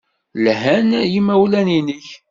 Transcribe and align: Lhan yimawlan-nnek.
Lhan 0.43 0.89
yimawlan-nnek. 1.13 2.05